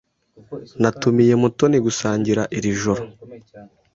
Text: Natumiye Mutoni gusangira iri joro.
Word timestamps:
Natumiye 0.81 1.33
Mutoni 1.41 1.77
gusangira 1.85 2.41
iri 2.57 2.71
joro. 2.81 3.01